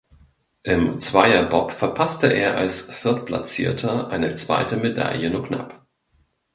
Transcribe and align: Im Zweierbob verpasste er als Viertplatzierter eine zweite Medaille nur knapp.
Im 0.63 0.97
Zweierbob 0.97 1.69
verpasste 1.69 2.25
er 2.33 2.57
als 2.57 2.81
Viertplatzierter 2.81 4.07
eine 4.07 4.33
zweite 4.33 4.77
Medaille 4.77 5.29
nur 5.29 5.43
knapp. 5.45 5.85